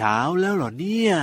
[0.00, 1.14] เช้าแล้วเหรอเนี่ย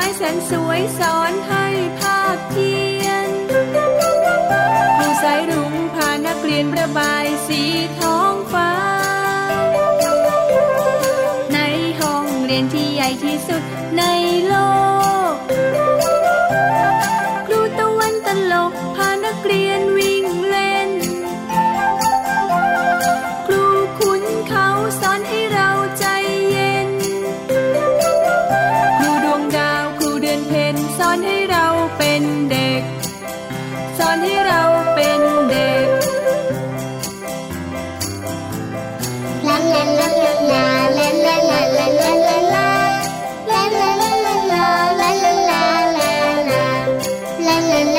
[0.00, 1.66] ม้แสนสวยสอนให้
[2.00, 3.28] ภาคเพียน
[4.98, 7.62] ผู้สายรุ้งพานักเรียนประบายสี
[7.98, 8.72] ท้องฟ้า
[11.54, 11.58] ใน
[12.00, 13.62] ห้องเรียนที่ใหญ่ที่สุด
[13.98, 14.02] ใน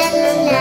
[0.02, 0.61] la la la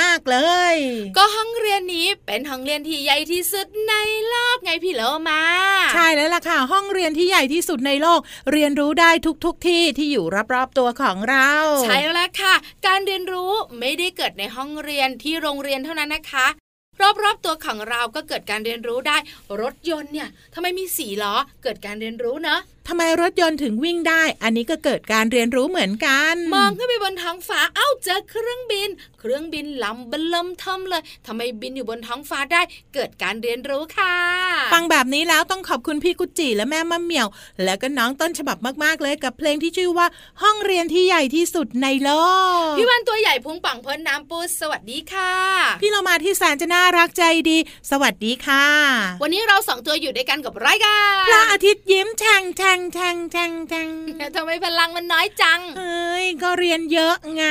[0.00, 0.36] มากๆเล
[0.72, 0.74] ย
[1.16, 3.94] ก็ห้องเรียนนี้เป็นห้องเรียนที่ใหญ่ที่สุดใน
[4.28, 5.42] โลกไงพี่เลมา
[5.94, 8.20] ใช่แล้วล่ะค่ะ ห้องเรียนที่ใหญ่ที่สุดในโลก
[8.52, 9.10] เรียนรู้ได้
[9.44, 11.50] ทุกๆทที่ที่อยู่รอบๆตัวของเรา
[11.82, 12.54] ใช่แล้วค่ะ
[12.86, 16.46] การเรียนรู้ไม่ได้เกิดในห้องเรียนที่โรงเรียนเท่านั้นนะคะ
[17.22, 19.16] รอบๆตัวของเราก็เกิดการเรียนรู้ได้
[19.60, 22.60] รถยนต์เนี่ยทำไมมีสีล้อเกิดการเรียนรู้เนอะ
[22.90, 28.88] ทำไมรถยนต์ถึงวิ่งได้ อันนี้ก็เกิดการเรียนรู้เหมือนกัน มองขึ้นไปบนท้องฟ้าเอ้าเจอเครื่องบิน
[29.20, 32.62] เครื่องบินลำเบลมทำเลยทำไมบินอยู่บนท้องฟ้าได้
[32.94, 34.14] เกิดการเรียนรู้ค่ะ
[34.72, 37.28] ฟังแบบนี้แล้วต้องขอบคุณพี่กุจิและแม่มะเหมี่ยว
[37.64, 40.06] แล้วก็น้องต้นฉบับมากๆเลยกับเพลงที่ชื่อว่า
[40.42, 42.10] ห้องเรียนที่ใหญ่ที่สุดในโล
[42.68, 45.34] กพี่วันตัวใหญ่พุงปังเพิ่นน้ำปูสวัสดีค่ะ
[45.80, 47.58] พี่เรามาที่แสนจะน่ารักใจดี
[47.90, 48.66] สวัสดีค่ะ
[49.22, 53.88] วันนี้เราสองตัวอยู่ด้วยกันกับรายการพระอาทิตย์ยิ้มแฉ่งแฉ่งงแทงแทงแทง
[54.36, 57.46] ทำไมพลังมันน้อยจัง เอ้ย ก็เรียนเยอะไง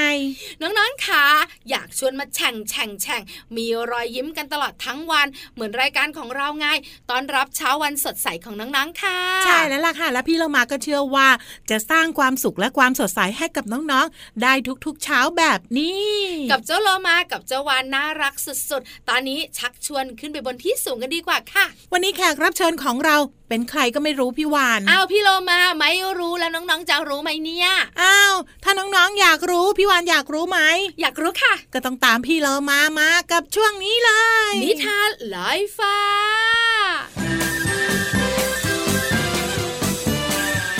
[0.61, 1.25] น้องๆค่ะ
[1.69, 3.21] อยากชวนมาแฉ่งแฉ่งแฉ่ง
[3.57, 6.67] มีรอยยิ้มกันตลอดทั้งวัน เหมือนรายการของเราไง
[7.09, 11.27] ตอนรับเช้าวันสดใสของน้องๆค่ะ ใช่แล้วล่ะค่ะ แล้วพี่เรามาก็เชื่อว่า
[11.69, 14.53] จะสร้างความสุขและความสดใสให้กับน้องๆ ได้
[14.85, 16.11] ทุกๆเช้าแบบนี้
[16.51, 23.17] กับเจ้าโลมากับเจ้าวานน่ารักสุดๆ ตอนนี้ชักชวนขึ้นไปบนที่สูงกันดีกว่าค่ะ วันนี้แขกรับเชิญของเรา
[23.49, 27.69] เป็นใครก็ไม่รู้พี่วาน อ้าวพี่โลมาไม่รู้แล้วน้องๆจะรู้ไหมเนี่ย
[28.01, 30.59] อ้าวถ้าน้องๆอยากรู้พี่วานอยากรู้ไหม
[31.01, 34.11] อยากรู้ค่ะ ก็ต้องตามพี่เรามามากับช่วงนี้เล
[34.51, 35.97] ย นิทานลอยฟ้า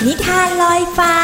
[0.05, 1.15] นิทานลอยฟ้า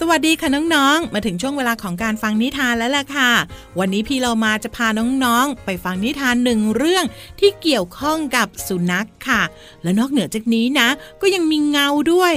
[0.00, 3.30] สวัสดีค่ะน้องๆ มาถึงช่วงเวลาของการฟังนิทานแล้วล่ะค่ะ
[3.78, 7.04] วันนี้พี่เรามาจะพาน้องๆ ไปฟังนิทานหนึ่งเรื่อง
[7.40, 9.42] ที่เกี่ยวข้องกับสุนัขค่ะ
[9.82, 10.88] และนอกเหนือจากนี้นะ
[11.20, 12.34] ก็ยังมีเงาด้วย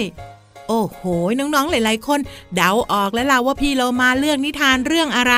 [0.73, 1.01] โอ้โห
[1.39, 2.19] น้องๆ หลายๆ คน
[2.55, 5.35] เดาออกแล้วล่ะว่าพี่เรามาเลือกนิทานเรื่องอะไร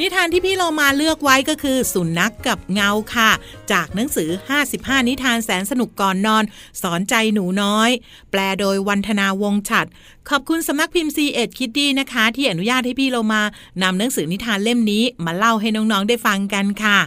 [0.00, 3.30] นิทานที่พี่เรามาเลือกไว้ก็คือ สุนัขกกับเงาค่ะ
[3.72, 4.30] จากหนังสือ
[4.68, 6.44] 55 นิทานแสนสนุกก่อนนอน
[6.82, 7.90] สอนใจหนูน้อย
[8.30, 9.86] แปลโดยวันธนาวงศ์ฉัด
[10.28, 13.42] ขอบคุณสำนักพิมพ์ C ีเอ็ดคิดดีนะคะ ที่อนุญาตให้พี่เรามา
[13.82, 16.98] นำหนังสือนิทานเล่มนี้ มาเล่าให้น้องๆ ได้ฟังกันค่ะ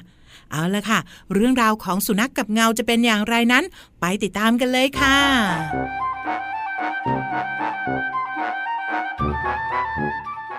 [0.51, 0.99] เอาละค่ะ
[1.33, 3.63] เรื่องราวของสุนัขกกับเงาจะเป็นอย่างไรนั้น
[3.99, 5.17] ไปติดตามกันเลยค่ะ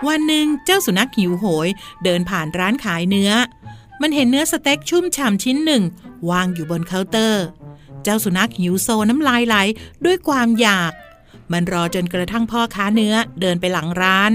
[0.08, 1.68] วันหนึ่งเจ้าสุนัขหิวโหย
[2.04, 3.32] เดินผ่านร้านขายเนื้อ
[4.02, 5.82] มันเห็นเนื้อสเต็กชุ่มฉ่ำชิ้นหนึ่ง
[6.30, 7.44] วางอยู่บนเคาน์เตอร์
[8.02, 9.56] เจ้าสุนัขหิวโซน้ำลายไหล
[10.04, 10.92] ด้วยความอยาก
[11.52, 14.30] มันรอจนกระทั่งพ่อค้าเนื้อเดินไปหลังร้าน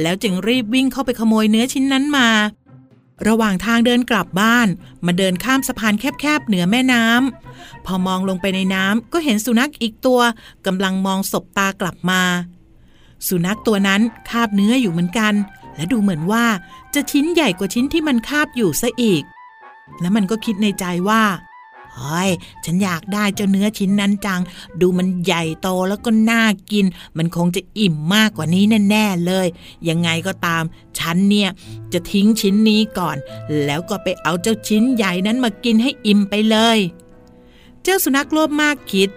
[0.00, 2.28] แล้วจึงรีบวิ่งเข้าไปขโมยเนื้อชิ้นนั้นมา
[3.28, 4.68] ระหว่างทางเดินกลับบ้าน
[5.06, 10.20] มันเดินข้ามสะพานแคบๆเหนือแม่น้ำพอมองลงไปในน้ำก็เห็นสุนัขอีกตัว
[10.66, 12.22] กำลังมองศบตากลับมา
[13.28, 15.34] สุนัขตัวนั้นคาบเนื้ออยู่เหมือนกัน
[15.76, 16.44] และดูเหมือนว่า
[16.94, 19.22] จะชิ้นใหญ่กว่าชิ้นที่มันคาบอยู่ซะอีก
[20.00, 21.22] และมันก็คิดในใจว่า
[21.98, 22.30] เฮ้ย
[22.64, 24.40] ฉันอยากได้เจ้าเนื้อชิ้นนั้นจัง
[24.80, 29.46] ดูมันใหญ่โตแล้วก็น่ากิน มันคงจะอิ่มมากกว่านี้แน่ๆเลย
[29.88, 30.62] ยังไงก็ตาม
[30.98, 31.50] ฉันเนี่ย
[31.92, 33.16] จะทิ้งชิ้นนี้ก่อน
[33.64, 36.78] แล้วก็ไปเอาเจ้าชิ้นใหญ่นั้นมากินให้อิ่มไปเลย
[37.82, 39.10] เจ้าสุนัขโลภมากคิด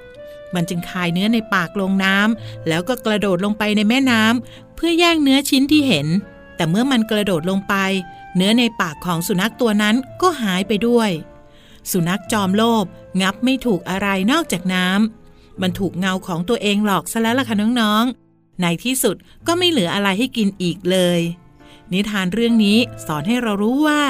[0.54, 6.08] มันจึงคายเนื้อในปากลงน้ำแล้วก็กระโดดลงไปในแม่น้ำเพื่อแย่งเนื้อชิ้นที่เห็น
[6.56, 7.76] แต่เมื่อมันกระโดดลงไป
[8.36, 11.12] เนื้อในปากของสุนัขตัวนั้นก็หายไปด้วย
[11.92, 12.86] สุนัขจอมโลภ
[13.22, 19.16] งับไม่ถูกอะไรนอกจากน้ำมันถูกเงาของตัวเองหลอกซะแล้วล่ะค่ะน้องๆในที่สุด
[19.48, 21.20] ก็ไม่เหลืออะไรให้กินอีกเลย
[21.94, 24.02] นิทานเรื่องนี้สอนให้เรารู้ว่า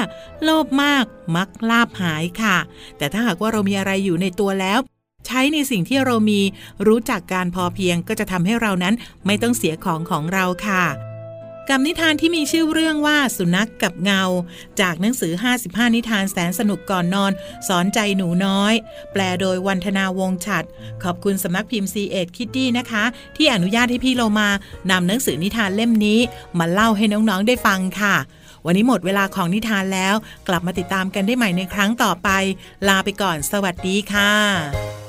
[0.42, 1.04] โลภมาก
[1.36, 2.56] มักลาบหายค่ะ
[2.96, 4.78] แต่ถ้าหากว่าเรามีอะไรอยู่ในตัวแล้ว
[5.26, 6.40] ใช้ในสิ่งที่เรามี
[6.86, 8.94] รู้จักการพอเพียงก็จะทำให้เรานั้น
[9.26, 11.09] ไม่ต้องเสียของของเราค่ะ
[11.70, 14.22] กับนิทานที่มีชื่อเรื่องว่าสุนัขกกับเงา
[14.80, 15.32] จากหนังสือ
[15.62, 17.32] 55 นิทานแสนสนุกก่อนนอน
[17.68, 18.74] สอนใจหนูน้อย
[19.12, 20.64] แปลโดยวันธนาวงศ์ฉัด
[21.02, 23.04] ขอบคุณสำนักพิมพ์ C ีเอ็ดคิตตี้นะคะ
[23.36, 24.48] ที่อนุญาตให้พี่เรามา
[24.90, 26.20] นำหนังสือนิทานเล่มนี้
[26.58, 28.16] มาเล่าให้น้องๆได้ฟังค่ะ
[28.66, 30.14] วันนี้หมดเวลาของนิทานแล้ว
[30.48, 32.28] กลับมาติดตามกันได้ใหม่ในครั้งต่อไป
[32.88, 34.99] ลาไปก่อน สวัสดีค่ะ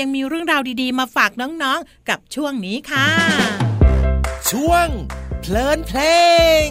[0.00, 3.08] ยังมีเรื่องราวดีๆ มาฝากน้องๆ กับช่วงนี้ค่ะ
[4.50, 4.88] ช่วง
[5.40, 6.00] เพลินเพล
[6.66, 6.68] ง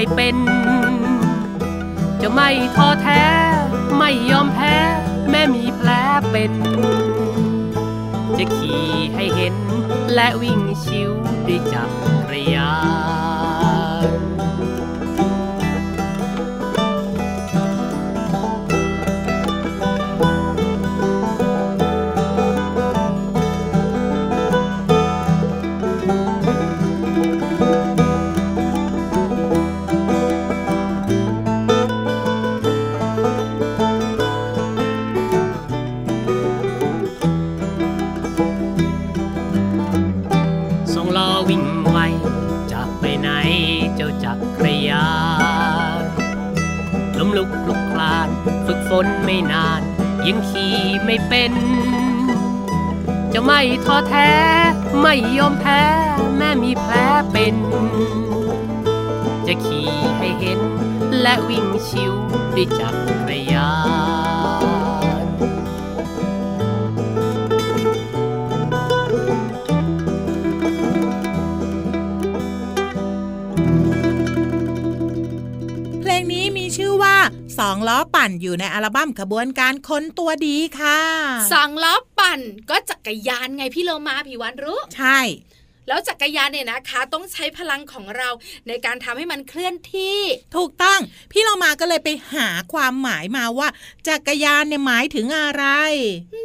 [0.00, 0.38] ไม่เป็น
[2.22, 3.24] จะไม่ท้อแท้
[3.96, 4.76] ไม่ยอมแพ้
[5.30, 5.90] แม่มีแผล
[6.30, 6.52] เป็น
[8.36, 9.56] จะขี่ให้เห็น
[10.14, 11.12] และวิ่งชิว
[11.46, 11.84] ด้วยจั
[12.28, 12.72] กรยา
[13.18, 13.19] น
[50.30, 51.52] ยังขี่ไม่เป็น
[53.32, 54.30] จะไม่ท้อแท้
[55.00, 55.82] ไม่ยอมแพ้
[56.36, 56.94] แม่มีแผล
[57.30, 57.56] เป็น
[59.46, 60.60] จะขี่ให้เห็น
[61.20, 62.14] และวิ่งชิว
[62.54, 62.94] ด้วยจัก
[63.28, 63.70] รยา
[64.18, 64.19] น
[78.52, 81.00] อปั่นอยู่ในอัลบั้มขบวนการคนตัวดีค่ะ
[81.52, 82.40] สองล้อปั่น
[82.70, 85.18] ก็จักรยานไงพี่โลมาพี่วันรู้ ใช่
[85.88, 88.28] แล้วจักรยานเนี่ยนะคะต้องใช้พลังของเรา
[88.68, 90.18] ในการทำให้มันเคลื่อนที่
[90.56, 91.00] ถูกต้อง
[91.32, 93.68] พี่เรามาก็เลยไปหาความหมายมาว่า
[94.08, 95.64] จักรยานเนี่ยหมายถึงอะไร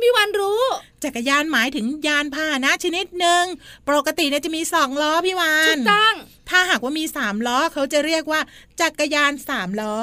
[0.01, 0.63] พี่วันรู้
[1.03, 3.43] จักรยานหมายถึงยานพาหนะชนิดหนึ่ง
[3.88, 6.15] ปกติเนี่ยจะมีสองล้อพี่วาถูนกต้อง
[6.50, 8.41] ถ้าหากว่ามีสามล้อเขาจะเรียกว่า
[8.81, 9.97] จักรยานสามล้อ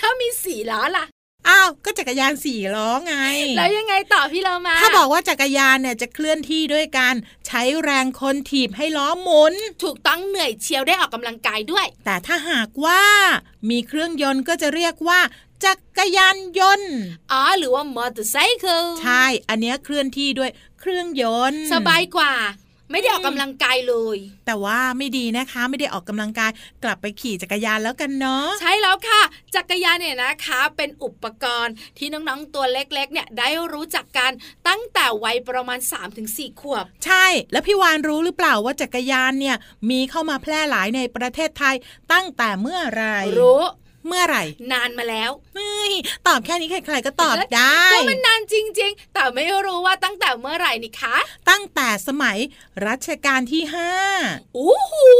[0.00, 1.06] ถ้ามีสี่ล้อล่ะ
[1.48, 3.16] อ้าวก็จักรยานสี่ล้อไง
[3.56, 7.14] แล้วยังไงต่อพี่โลมาถ้าบอกว่าจักรยานเนี่ยจะเคลื่อนที่ด้วยการ
[7.46, 13.02] ใช้แรงคนถีบให้ล้อหมุน ถูกต้องเหนื่อยเชียวได้ออกกำลังกายด้วย แต่ถ้าหากว่า
[13.70, 15.20] มีเครื่องยนต์ก็จะเรียกว่า
[15.64, 16.94] จักรยานยนต์
[17.32, 18.60] อ๋อ หรือว่ามอเตอร์ไซค์
[19.02, 20.50] ใช่ อันเนี้ยเคลื่อนที่ด้วย
[20.80, 22.34] เครื่องยนต์ สบายกว่า
[22.92, 26.50] ไม่ได้ออกกำลังกายเลย แต่ว่าไม่ดีนะคะ ไม่ได้ออกกำลังกาย
[26.84, 29.22] กลับไปขี่จักรยานแล้วกันเนาะใช่แล้วค่ะ
[29.54, 34.32] จักรยานเนี่ยนะคะ เป็นอุปกรณ์ที่น้องๆตัวเล็กๆเนี่ยได้รู้จักกัน
[34.68, 35.78] ตั้งแต่วัยประมาณ
[36.20, 39.56] 3-4 ขวบ ใช่ แล้วพี่วานรู้หรือเปล่าว่าจักรยานเนี่ย
[39.90, 41.74] มีเข้ามาแพร่หลายในประเทศไทย
[42.12, 43.04] ตั้งแต่เมื่อไหร
[43.40, 43.62] รู้
[44.06, 45.92] เมื่อไหร่ นานมาแล้วเฮ้ย
[46.26, 51.16] ตอบแค่นี้ใครๆก็ตอบได้ก็มันนานจริง ๆ แต่ไม่รู้ว่าตั้งแต่เมื่อไหร่นี่คะ
[51.50, 52.38] ตั้งแต่สมัย
[52.86, 53.92] รัชกาลที่ห้า
[54.56, 55.12] อู้หู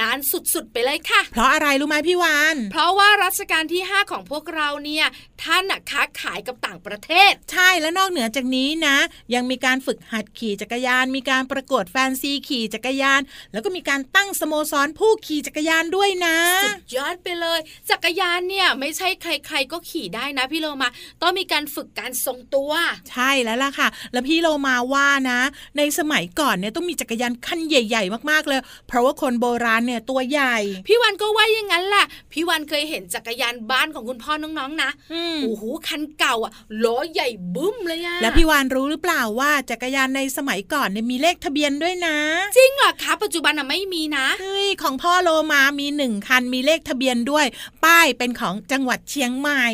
[0.00, 5.06] นานสุดๆไปเลยค่ะ เพราะอะไรรู้ไหมพี่วานเพราะว่ารัชกาลที่5ของพวกเราเนี่ย
[5.42, 8.96] ท่านน่ะค้าขายกับต่างประเทศ ใช่และนอกเหนือจากนี้นะ
[9.34, 13.20] ยังมีการฝึกหัดขี่จักรยาน มีการประกวดแฟนซีขี่จักรยาน
[13.52, 17.60] แล้วก็มีการตั้งสโมสรผู้ขี่จักรยานด้วยนะสุดยอดไปเลย
[17.90, 20.88] จักรยานเนี่ยไม่ใช่ใคร ๆ ก็ขี่ได้นะพี่โลมา
[21.22, 22.72] ต้องมีการฝึกการทรงตัว
[23.10, 25.40] ใช่แล้วล่ะค่ะ แล้วพี่โลมาว่านะ
[25.78, 30.56] ในสมัยก่อนเนี่ยต้องมีจักรยานคันใหญ่ ๆ มากๆเลย เพราะว่าคนโบราณเนี่ยตัวใหญ่
[30.88, 36.52] พี่วันก็ว่าอย่างนั้นแหละพี่วันเคยเห็นจักรยานบ้านของคุณพ่อน้องๆนะอืมโอ้โหคันเก่าอะ
[36.84, 42.16] ล้อใหญ่บึ้มเลยอะแล้วพี่วานรู้หรือเปล่าว่าจักรยานในสมัยก่อนเนี่ยมีเลขทะเบียนด้วยนะ
[42.56, 47.46] จริงเหรอคะปัจจุบันอะไม่มีนะเฮ้ยของพ่อโลมามีหนึ่งคันมีเลขทะเบียนด้วย
[47.84, 49.66] ป้ายเป็นของจังหวัดเชียงใหม่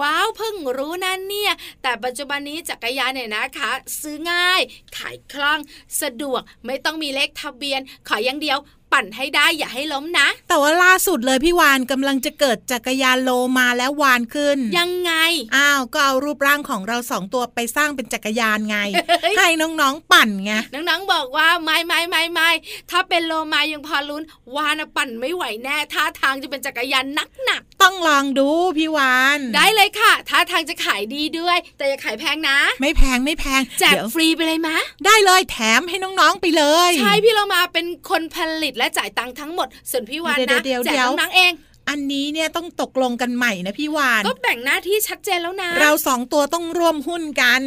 [0.00, 3.70] ว้าวเพิ่งรู้นั่นเนี่ย แต่ปัจจุบันนี้จักรยานเนี่ยนะคะ
[4.00, 4.60] ซื้อง่าย
[4.96, 5.58] ขายคล่อง
[6.02, 8.58] สะดวกไม่ต้องมีเลขทะเบียน ขออย่างเดียว
[8.94, 15.12] ปั่นให้ได้อย่าให้ล้มนะ แต่ว่าล่าสุดเลยพี่วานกำลังจะเกิดจักรยานโลมาแล้ววานขึ้น ยังไง
[15.56, 18.78] อ้าวก็เอารูปร่างของเราสองตัวไปสร้างเป็นจักรยานไง
[19.22, 22.50] เฮ้ยให้น้องๆปั่นไง น้องๆบอกว่าไม่ไม่ไม่ไม่
[22.90, 24.22] ถ้าเป็นโลมายังพอลุ้น
[24.56, 28.48] วานะปั่นไม่ไหวแน่ท่าทางจะเป็นจักรยานนักหนักต้องลองดู
[28.78, 41.54] พี่วานๆได้เลยค่ะท่าทางจะขายดีด้วย แต่อย่าขายแพงนะ ไม่แพงไม่แพงแจกเดี๋ยวฟรีไปเลยมะ ได้เลยแถมให้น้องๆไปเลย ใช่พี่โลมาเป็นคนผลิตและจ่ายตังค์ทั้งหมด ส่วนพี่วานนะเดี๋ยวๆแจเดี๋กยวน้องๆเอง
[41.90, 47.62] อันนี้เนี่ยต้องตกลงกันใหม่นะพี่วาน ก็แบ่งหน้าที่ชัดเจนแล้วนะ เราสองตัวต้องร่วมหุ้นกัน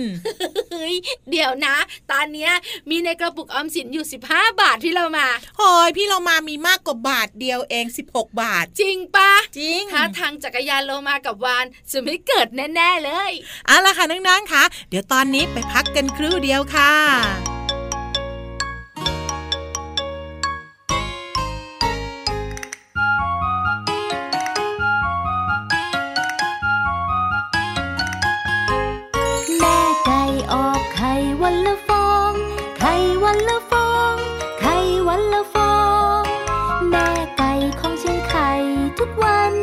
[0.71, 0.95] เฮ้ย
[1.31, 1.75] เดี๋ยวนะ
[2.11, 2.51] ตอนเนี้ย
[2.89, 13.31] มีในกระปุกออมสินอยู่ 15 บาทที่เรามาโอ้ยพี่เรามามีมากกว่าบาทเดียวเอง 16 บาท จริงปะจริงถ้าทางจักรยานโลมากับวานจะไม่เกิดแน่ ๆ เลย
[13.67, 17.56] เอาล่ะค่ะน้องๆค่ะ เดี๋ยวตอนนี้ไปพักกันครู่เดียวค่ะ
[39.07, 39.53] กวัน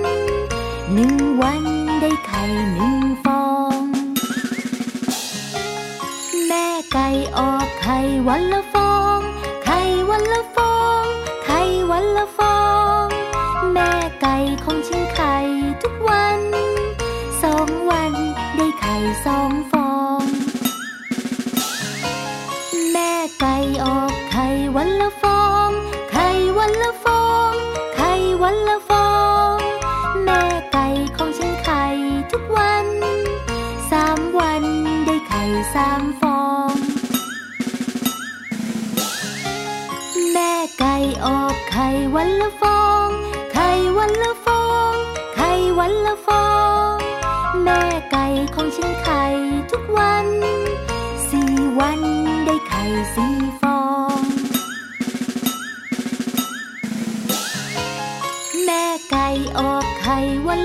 [0.93, 1.63] หนึ่งวัน
[2.01, 3.45] ได้ไข่หนึ่งฟอ
[3.81, 3.83] ง
[6.47, 7.09] แม่ไก่
[7.39, 7.99] ออกไข่
[8.29, 8.74] วันละฟ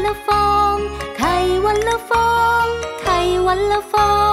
[0.09, 1.35] ข่
[1.65, 2.29] วันละฟอ
[2.63, 2.65] ง
[3.01, 4.28] ไข่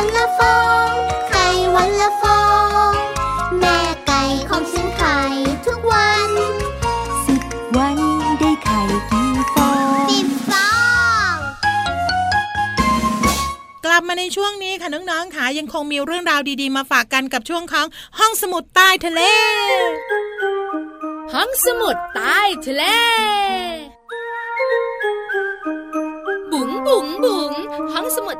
[0.00, 0.58] วันละฟอ
[0.88, 0.92] ง
[1.28, 2.42] ไข่วันละฟอ
[2.88, 2.92] ง
[3.60, 5.18] แม่ไก่ของฉันไข่
[5.66, 6.30] ทุกวัน
[7.26, 7.42] สิบ
[7.76, 7.98] วัน
[8.38, 8.80] ได้ไข่
[9.10, 10.70] กี่ฟองสิบฟอ
[11.32, 11.34] ง
[13.84, 17.86] กลับมาในช่วงนี้ค่ะน้องๆค่ะยังคงมีเรื่องราวดีๆ มาฝากกันกับช่วงของ
[18.18, 19.20] ห้องสมุดใต้ทะเล
[21.34, 22.84] ห้องสมุดใต้ทะเล
[26.52, 27.67] บุ๋งบุ๋งบุ๋งห้องสมุด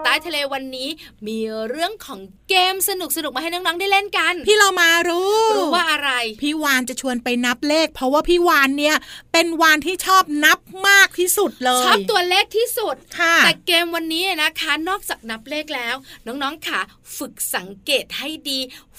[0.05, 0.89] ใต้ทะเลวันนี้
[1.27, 6.11] มีเรื่องของเกมสนุกสนุกๆมาให้น้องๆได้เล่นกัน พี่เรามารู้รู้ว่าอะไร
[6.43, 8.97] พี่วานจะชวนไปนับเลข เพราะว่าพี่วานเนี่ย
[9.33, 10.59] เป็นวานที่ชอบนับ
[10.89, 15.95] มากที่สุดเลยชอบตัวเลขที่สุดค่ะแต่เกมวันนี้นะคะ นอกจากนับเลขแล้ว
[16.27, 16.81] น้องๆค่ะ
[17.17, 18.59] ฝึกสังเกตให้ดี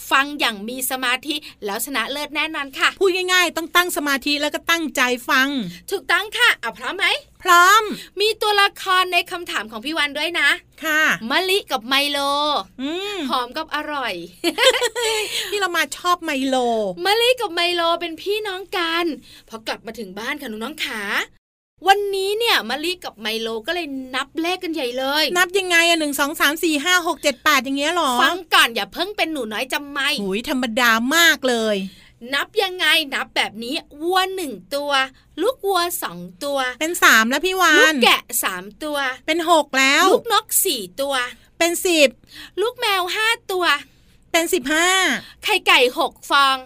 [0.10, 5.48] ฟังอย่างมีสมาธิแล้วชนะเลิศแน่นอนค่ะ พูดง่ายๆ ต้องตั้งสมาธิแล้วก็ตั้งใจฟัง
[5.92, 7.06] ถูกต้องค่ะเอาพร้อมไหม
[7.44, 7.84] พร้อม
[8.22, 10.50] มีตัวละครในคำถามของพี่วันด้วยนะ
[10.84, 12.20] ค่ะมะลิกับไมโล
[12.82, 14.14] อืมหอมกับอร่อย
[15.52, 16.56] พี่เรามาชอบไมโล
[17.06, 19.06] มะลิกับไมโลเป็นพี่น้องกัน
[19.50, 21.02] พอกลับมาถึงบ้านค่ะน้องๆขา
[21.88, 31.76] วันนี้เนี่ยมะลิกับไมโลก็เลยนับเลขกันใหญ่เลย นับยังไงอะหนึ่งสองสามสี่ห้าหกเจ็ดแปดอย่างเงี้ยหรอ ฟังก่อนอย่าเพิ่งเป็นหนูน้อยจำไม่หุยธรรมดามากเลย
[32.34, 34.92] นับยังไงนับแบบนี้วัวหนึ่งตัว
[35.42, 41.16] ลูกวัวสองตัว เป็นสามแล้วพี่วาลูกนแกะสามตัว เป็นหกแล้ว ลูกนกสี่ตัว
[41.60, 42.10] เป็นสิบ
[42.62, 43.66] ลูกแมวห้าตัว
[44.32, 44.90] เป็นสิบห้า
[45.44, 46.58] ไข่ไก่หกฟอง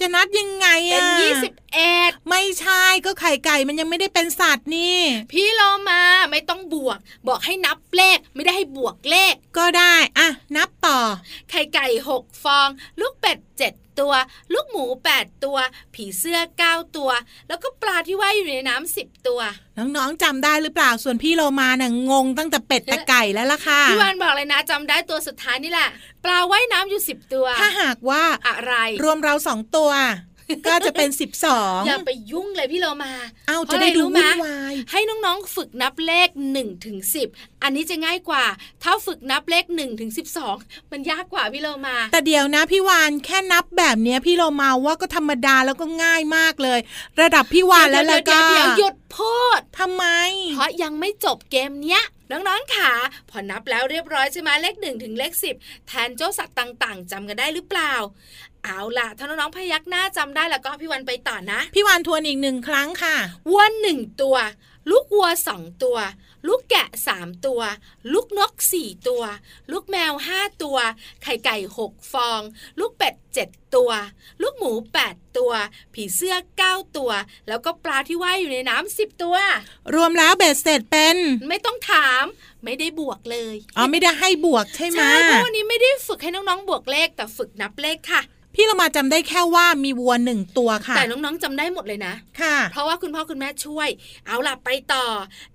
[0.00, 4.98] จะนับยังไงเป็อะนยี่สิบเอ็ดไม่ใช่ก็ไข่ไก่มันยังไม่ได้เป็นสัตว์นี่
[5.32, 11.00] พี่โลมาไม่ต้องบวก บอกให้นับเลขไม่ได้ให้บวกเลขก็ได้อะนับต่อ
[11.37, 12.68] ไข่ไก่หกฟอง
[13.00, 14.12] ลูกเป็ดเจ็ดตัว
[14.52, 15.58] ลูกหมูแปดตัว
[15.94, 17.10] ผีเสื้อเก้าตัว
[17.48, 19.40] แล้วก็ปลาที่ว่ายอยู่ในน้ำสิบตัว
[19.78, 25.88] น้องๆจำได้หรือเปล่าส่วนพี่โลมาน่ะงงตั้งแต่เป็ดแต่ไก่แล้วล่ะค่ะพี่วานบอกเลยนะจำได้ตัวสุดท้ายนี่แหละ
[26.24, 29.90] ปลาว่ายน้ำอยู่สิบตัว ถ้าหากว่าอะไรรวมเราสองตัว
[30.66, 33.12] ก็จะเป็นสิบสองอย่าไปยุ่งเลยพี่โลมา
[33.48, 37.22] เอ้าพจะราได้อรดูรู้หมวุ่นวายให้น้องๆฝึกนับเลข1นถึงสิ
[37.62, 38.44] อันนี้จะง่ายกว่า
[38.82, 40.22] ถ้าฝึกนับเลข1นถึงสิ
[40.90, 46.78] มันยากกว่าพี่โลมา แต่เดี๋ยวนะพี่วานแค่นับแบบเนี้ยพี่เรามาว่าก็ธรรมดาแล้วก็ง่ายมากเลย
[47.20, 50.04] ระดับพี่วานแล้วเดี๋แล้ยววก็เดี๋ยวหยุดพูดทำไม
[50.54, 52.92] เพราะยังไม่จบเกมเนี้ย น้องๆค่ะ
[53.30, 55.56] พอนับแล้วเรียบร้อยใช่ไหมเลขหนึ่งถึงเลขสิบ
[55.88, 57.94] แทนเจ้าสัตว์ต่างๆจำกันได้หรือเปล่า
[58.64, 63.16] เอาล่ะถ้าน้องๆพยักหน้าจำได้แล้วก็พี่วันไปต่อนะ พี่วานทวนอีกหนึ่งครั้งค่ะ
[63.50, 64.36] วัวหนึ่งตัว
[64.90, 65.98] ลูกวัวสองตัว
[66.46, 67.60] ลูกแกะสามตัว
[68.12, 69.22] ลูกนกสี่ตัว
[69.70, 70.78] ลูกแมวห้าตัว
[71.22, 72.40] ไข่ไก่หกฟอง
[72.78, 73.90] ลูกเป็ดเจ็ดตัว
[74.42, 75.52] ลูกหมูแปดตัว
[75.94, 77.10] ผีเสื้อเก้าตัว
[77.48, 79.36] แล้วก็ปลาที่ว่ายอยู่ในน้ำสิบตัว
[79.94, 81.16] รวมแล้วเบ็ดเสร็จเป็น
[81.48, 82.24] ไม่ต้องถาม
[82.64, 88.22] ไม่ได้บวกเลย อ๋อ ไม่ได้ให้บวกใช่ไหมใช่เพราะวันนี้ไม่ได้ฝึกให้น้องๆบวกเลขแต่ฝึกนับเลขค่ะ
[88.54, 93.88] พี่เรามาจำได้แค่ว่ามีวัวหนึ่งตัวค่ะ แต่น้องๆจำได้หมดเลยนะ ค่ะ เพราะว่าคุณพ่อคุณแม่ช่วย
[94.26, 95.06] เอาล่ะไปต่อ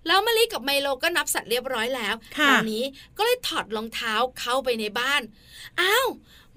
[0.08, 2.84] แล้วมะลิกับไมโลก็นับสัตว์เรียบร้อยแล้วค่ะคราวนี้
[3.18, 5.22] ก็เลยถอดรองเท้าเข้าไปในบ้าน
[5.82, 6.08] อ้าว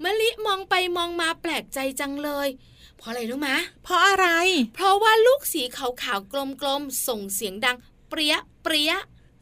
[0.03, 2.47] มะลิมองไปมองมาแปลกใจจังเลย
[2.97, 3.49] เพราะอะไรรู้ไหม
[3.83, 4.27] เพราะอะไร
[4.75, 7.77] เพราะว่าลูกสีขาวๆกลมๆส่งเสียงดัง
[8.09, 8.93] เปรี้ยเปรี้ย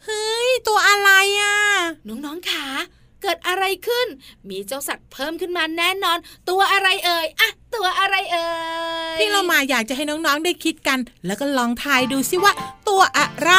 [0.05, 1.55] เฮ้ยตัวอะไรอะ
[2.07, 2.65] น้องๆขา
[3.25, 4.07] เกิดอะไรขึ้น
[4.49, 6.17] มีเจ้าสัตว์เพิ่มขึ้นมาแน่นอน
[6.49, 8.47] ตัวอะไรเอ่ยอะตัวอะไรเอ่
[9.15, 12.53] ยพี่เรามาอยากจะให้น้องๆได้คิดกัน แล้วก็ลองทายดูสิว่า
[12.89, 13.51] ตัวอะไร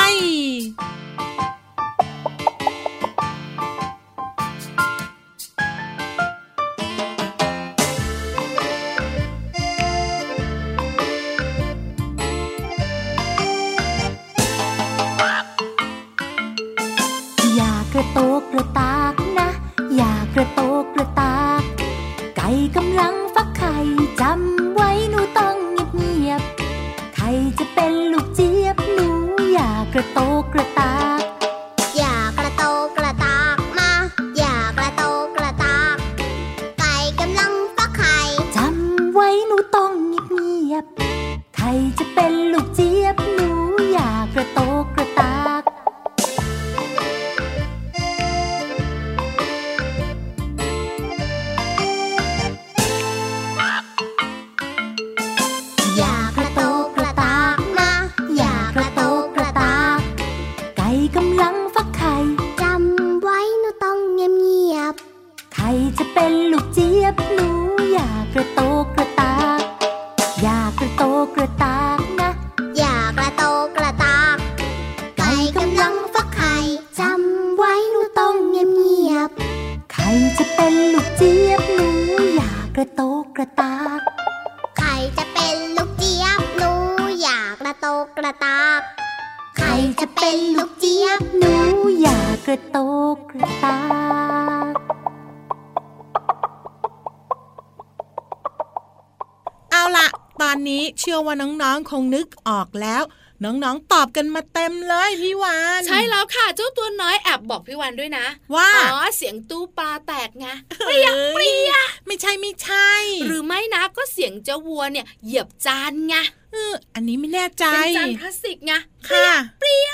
[100.42, 103.02] ตอนนี้เชื่อว่าน้องๆคงนึกออกแล้ว
[103.44, 110.46] น้องๆตอบกันมาเต็มเลยพี่วานใช่แล้วค่ะเจ้าตัวน้อยแอบบอกพี่วันด้วยนะ ว่าอ๋อเสียงตู้ปลาแตกไง
[110.86, 111.74] เปรี้ยเปรี้ย
[112.06, 112.90] ไม่ใช่ไม่ใช่
[113.26, 116.16] หรือไม่นะก็เสียงเจ้าวัวเนี่ยเหยียบจานไง
[116.52, 118.72] เอออันนี้ไม่แน่ใจเป็นจานพลาสติกไง
[119.10, 119.90] ค่ะเปรี้ย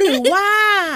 [0.00, 0.48] หรือว่า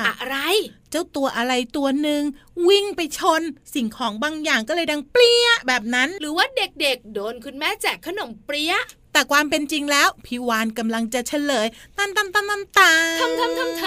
[0.08, 0.38] อะไร
[0.85, 2.22] เจ้าตัวอะไรตัวหนึ่ง
[2.68, 3.42] วิ่งไปชน
[3.74, 8.74] สิ่งของบางอย่างก็เลยดังเปรี้ยแบบนั้น หรือว่าเด็กๆ โดนคุณแม่แจกขนมเปรี้ย
[9.12, 11.66] แต่ความเป็นจริงแล้ว พี่วานกำลังจะเฉลย
[11.98, 13.84] ตันตันตันตันตันทำทำทำท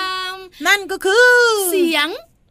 [0.00, 1.32] ำนั่นก็คือ
[1.70, 2.08] เสียง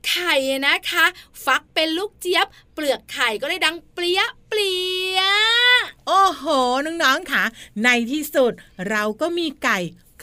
[0.08, 1.06] ไข่นะคะ
[1.46, 5.22] ฟักเป็นลูกเจี๊ยบ เปลือกไข่ก็เลยดังเปรี้ยเปรี้ย
[6.08, 6.46] โอ้โห
[6.86, 7.44] น้องๆค่ะ
[7.84, 8.52] ในที่สุด
[8.90, 9.80] เราก็มีไก่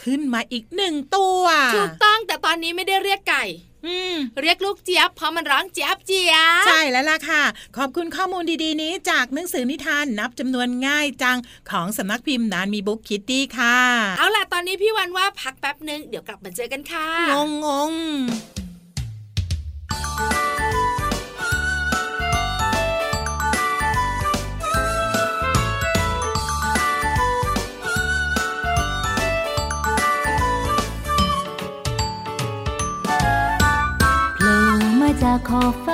[0.09, 1.45] ขึ้นมาอีกหนึ่งตัว
[1.75, 3.45] ถูกต้องแต่ตอนนี้ไม่ได้เรียกไก่
[3.87, 7.43] อืมเรียกลูกเจี๊ยบเพราะมันร้องเจี๊ยบเจี๊ยบใช่แล้วล่ะค่ะ
[7.77, 11.39] ขอบคุณข้อมูลดีๆ นี้จากหนังสือนิทานนับจำนวนง่ายจัง
[11.71, 13.77] ของสำนักพิมพ์นานมีบุ๊กคิตตี้ค่ะ
[14.19, 17.93] เอาล่ะตอนนี้พี่วันว่าพักแป๊บหนึ่งเดี๋ยวกลับมาเจอกันค่ะ งงง
[35.53, 35.88] ม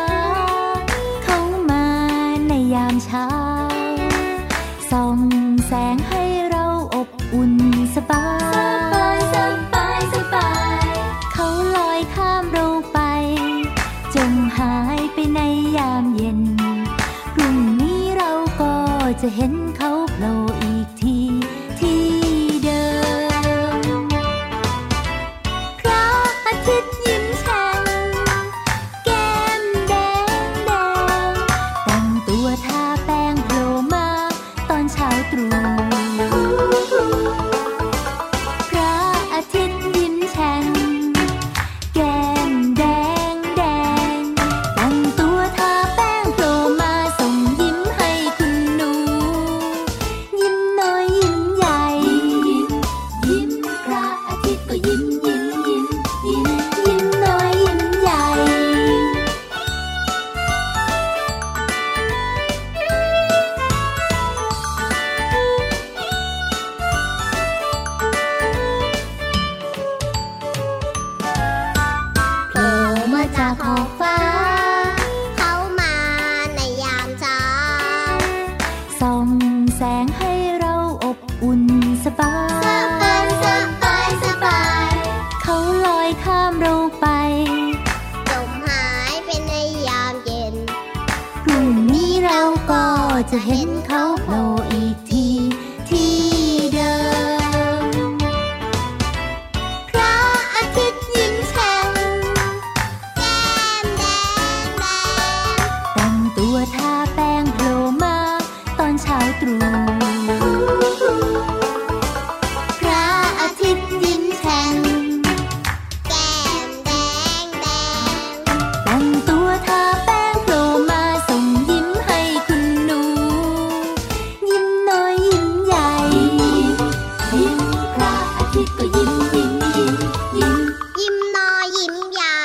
[128.79, 129.95] ก็ยิ้มยิ้มยิ้ม
[130.39, 130.57] ยิ้ม
[131.01, 132.43] ยิ้มน้อยยิ้มใหญ่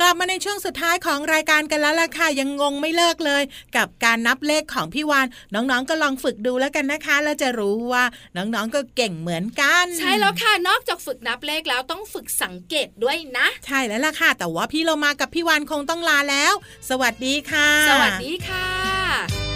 [0.00, 3.42] กลับมาในช่วงสุดท้ายของรายการกันแล้วล่ะค่ะยังงงไม่เลิกเลย
[3.76, 8.04] กับการนับเลขของพี่วานน้องๆก็ลองฝึกดูแล้วกันนะคะ แล้วจะรู้ว่า
[8.36, 16.52] น้องๆก็เก่งเหมือนกัน ใช่แล้วค่ะนอกจากฝึกนับเลขแล้วต้องฝึกสังเกตด้วยนะ ใช่แล้วล่ะค่ะ แต่ว่าพี่เรามากับพี่วานคงต้องลาแล้ว
[16.90, 19.47] สวัสดีค่ะ สวัสดีค่ะ